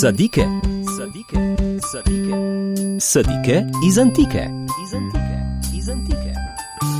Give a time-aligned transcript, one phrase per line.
[0.00, 0.40] Sadike.
[0.96, 1.36] Sadike.
[1.92, 2.34] Sadike.
[3.00, 4.48] Sadike iz antike.
[4.84, 5.36] Iz antike.
[5.78, 6.32] Iz antike.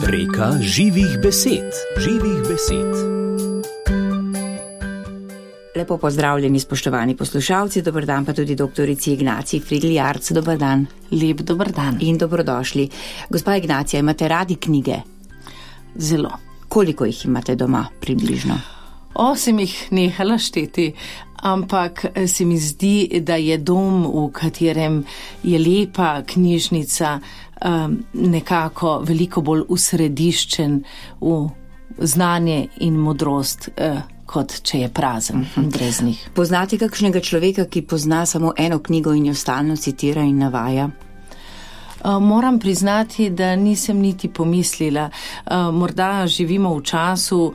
[0.06, 1.72] Reka živih besed.
[1.98, 2.92] Živih besed.
[5.76, 10.86] Lepo pozdravljeni, spoštovani poslušalci, dober dan pa tudi doktorici Ignaciji Frigljarc, dober dan.
[11.10, 11.96] Lep dober dan.
[12.00, 12.88] In dobrodošli.
[13.30, 15.00] Gospa Ignacija, imate radi knjige?
[15.96, 16.30] Zelo.
[16.68, 18.60] Koliko jih imate doma približno?
[19.14, 20.92] Osem jih nehala šteti,
[21.42, 25.02] ampak se mi zdi, da je dom, v katerem
[25.42, 27.18] je lepa knjižnica,
[27.64, 30.82] um, nekako veliko bolj usrediščen
[31.20, 31.48] v
[31.98, 36.20] znanje in modrost, uh, kot če je prazen brez njih.
[36.34, 40.90] Poznate kakšnega človeka, ki pozna samo eno knjigo in jo stalno citira in navaja?
[42.04, 45.10] Uh, Moram priznati, da nisem niti pomislila.
[45.46, 47.54] Uh, Morda živimo v času,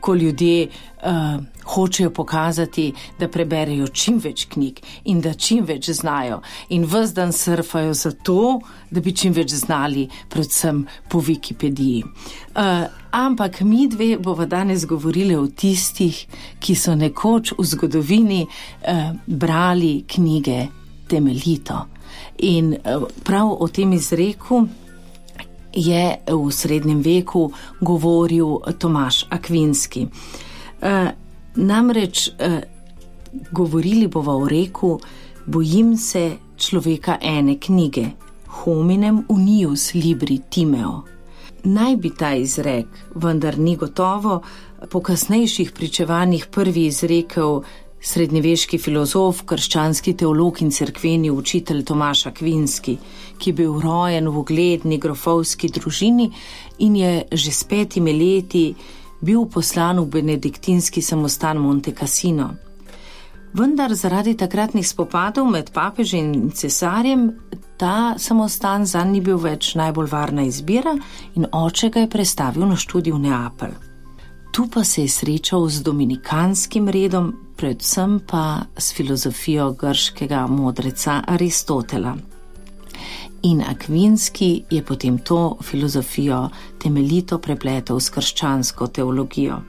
[0.00, 0.68] ko ljudje
[1.02, 6.40] uh, hočejo pokazati, da preberejo čim več knjig in da čim več znajo.
[6.68, 12.04] In vse dan surfajo zato, da bi čim več znali, predvsem po Wikipediji.
[12.04, 16.26] Uh, ampak mi dve bova danes govorili o tistih,
[16.60, 20.68] ki so nekoč v zgodovini uh, brali knjige
[21.08, 21.86] temeljito.
[22.38, 22.76] In
[23.24, 24.66] prav o tem izreku
[25.72, 30.06] je v srednjem veku govoril Tomaš Akvinski.
[31.54, 32.30] Namreč
[33.52, 34.98] govorili bova o reku,
[35.46, 38.06] bojim se človeka ene knjige,
[38.46, 41.02] hominem unius libri timeo.
[41.64, 44.42] Naj bi ta izrek, vendar ni gotovo,
[44.90, 47.62] po kasnejših pričevanjih prvi izrekel
[48.00, 52.96] srednjeveški filozof, krščanski teolog in cerkveni učitelj Tomaš Akvinski,
[53.38, 56.30] ki je bil rojen v ugledni grofovski družini
[56.78, 58.74] in je že s petimi leti
[59.20, 62.54] bil poslan v benediktinski samostan Monte Cassino.
[63.52, 67.32] Vendar zaradi takratnih spopadov med papežem in cesarjem
[67.78, 70.96] ta samostan za njim ni bil več najbolj varna izbira
[71.34, 73.87] in oče ga je prestavil na študij v Neapelj.
[74.58, 82.16] Tu pa se je srečal z dominikanskim redom, predvsem pa s filozofijo grškega modreca Aristotela.
[83.42, 86.48] In Akvinski je potem to filozofijo
[86.78, 89.60] temeljito prepletel s krščansko teologijo.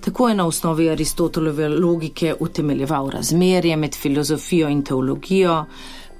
[0.00, 5.64] Tako je na osnovi Aristotelove logike utemeljeval razmerje med filozofijo in teologijo,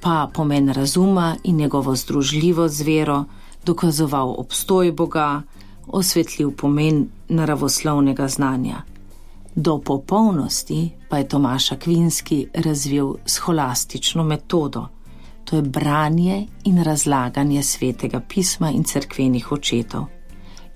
[0.00, 3.24] pa pomen razuma in njegovo združljivost z vero,
[3.64, 5.42] dokazoval obstoj Boga,
[5.92, 8.82] osvetljiv pomen naravoslovnega znanja.
[9.54, 14.86] Do popolnosti pa je Tomaš Akvinski razvil scholastično metodo,
[15.44, 20.04] to je branje in razlaganje svetega pisma in cerkvenih očetov.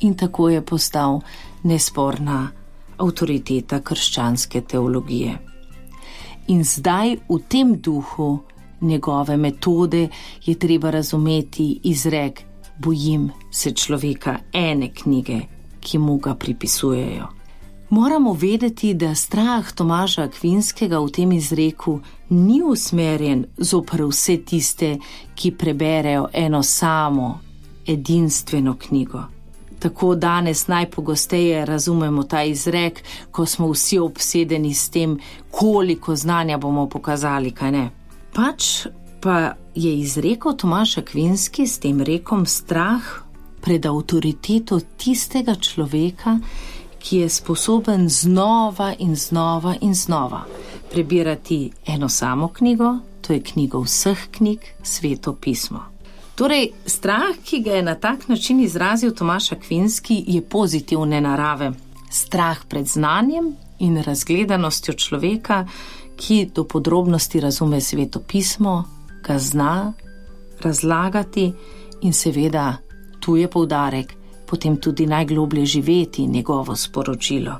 [0.00, 1.20] In tako je postal
[1.62, 2.48] nesporna
[2.96, 5.38] avtoriteta krščanske teologije.
[6.46, 8.38] In zdaj v tem duhu
[8.80, 10.08] njegove metode
[10.44, 12.42] je treba razumeti izrek:
[12.78, 15.40] Bojim se človeka ene knjige,
[15.80, 17.26] ki mu ga pripisujejo.
[17.90, 24.96] Moramo vedeti, da strah Tomaža Akvinskega v tem izreku ni usmerjen zoper vse tiste,
[25.34, 27.40] ki preberejo eno samo,
[27.86, 29.22] edinstveno knjigo.
[29.78, 35.18] Tako danes najpogosteje razumemo ta izrek, ko smo vsi obsedeni s tem,
[35.50, 37.90] koliko znanja bomo pokazali, kaj ne.
[38.32, 38.86] Pač
[39.24, 43.02] pa je izrekel Tomaš Akvinski s tem rekom strah
[43.64, 46.38] pred avtoriteto tistega človeka,
[46.98, 50.44] ki je sposoben znova in znova in znova
[50.94, 55.80] prebirati eno samo knjigo, to je knjigo vseh knjig, sveto pismo.
[56.34, 61.72] Torej, strah, ki ga je na tak način izrazil Tomaš Akvinski, je pozitivne narave.
[62.10, 65.66] Strah pred znanjem in razgledanostjo človeka,
[66.16, 68.84] ki do podrobnosti razume sveto pismo,
[69.26, 69.92] ga zna
[70.60, 71.52] razlagati
[72.00, 72.76] in seveda
[73.20, 74.14] tu je poudarek,
[74.46, 77.58] potem tudi najgloblje živeti njegovo sporočilo.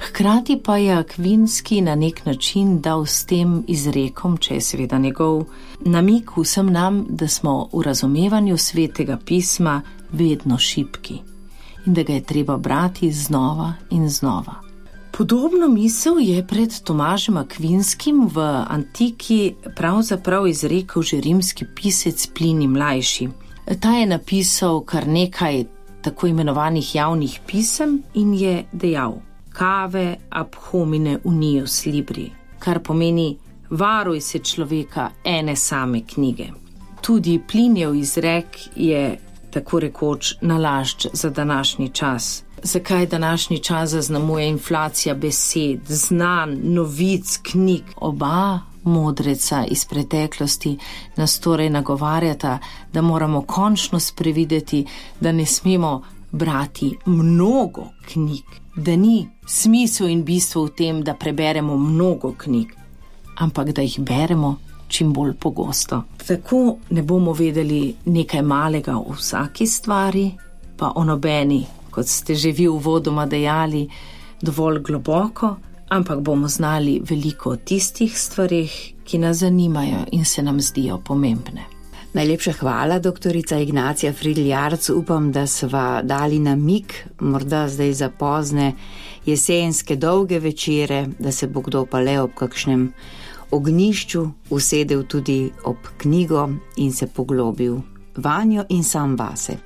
[0.00, 5.44] Hkrati pa je Akvinski na nek način dal s tem izrekom, če je seveda njegov,
[5.80, 9.82] namik vsem nam, da smo v razumevanju svetega pisma
[10.12, 11.20] vedno šipki
[11.86, 14.69] in da ga je treba brati znova in znova.
[15.20, 23.28] Podobno misel je pred Tomažem Akvinskim v antiki pravzaprav izrekel že rimski pisec Plini Mlajši.
[23.80, 25.64] Ta je napisal kar nekaj
[26.02, 29.20] tako imenovanih javnih pisem in je dejal:
[29.52, 33.36] Kave ab homine unius libri, kar pomeni:
[33.70, 36.48] Varuj se človeka ene same knjige.
[37.00, 38.46] Tudi Plinjev izrek
[38.76, 39.20] je
[39.50, 42.44] tako rekoč nalašč za današnji čas.
[42.62, 47.82] Zakaj današnji čas zaznamuje inflacija besed, znanj, novic, knjig.
[47.96, 50.78] Oba modreca iz preteklosti
[51.16, 52.58] nas torej nagovarjata,
[52.92, 54.86] da moramo končno sprevideti,
[55.20, 56.02] da ne smemo
[56.32, 58.44] brati mnogo knjig,
[58.76, 62.68] da ni smisel in bistvo v tem, da preberemo mnogo knjig,
[63.38, 64.56] ampak da jih beremo
[64.88, 66.02] čim bolj pogosto.
[66.26, 70.30] Tako ne bomo vedeli nekaj malega o vsaki stvari,
[70.76, 73.88] pa o nobeni, kot ste že vi uvodoma dejali,
[74.42, 75.56] dovolj globoko,
[75.88, 81.64] ampak bomo znali veliko o tistih stvarih, ki nas zanimajo in se nam zdijo pomembne.
[82.12, 84.88] Najlepša hvala, doktorica Ignacija Fridljarc.
[84.90, 88.72] Upam, da sva dali namik, morda zdaj za pozne
[89.26, 92.92] jesenske dolge večere, da se bo kdo pa le ob kakšnem
[93.50, 97.78] ognišču usedel tudi ob knjigo in se poglobil
[98.16, 99.56] vanjo in sam vase.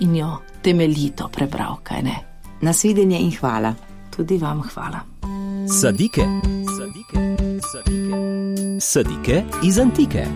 [0.00, 2.16] In jo temeljito prebral, kaj ne.
[2.60, 3.74] Nasvidenje in hvala.
[4.16, 5.00] Tudi vam hvala.
[5.80, 6.24] Sadike,
[6.76, 7.36] sadike,
[7.72, 10.26] sadike, sadike iz antike.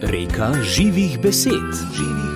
[0.00, 1.52] Reka živih besed,
[1.96, 2.29] živih besed.